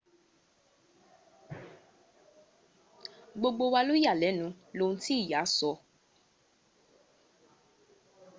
gbogbo 3.39 3.65
wa 3.73 3.81
ló 3.87 3.93
yà 4.05 4.13
lẹ́nu 4.21 4.45
lohun 4.77 4.97
tí 5.03 5.13
ìyá 5.23 5.41
sọ 5.55 5.71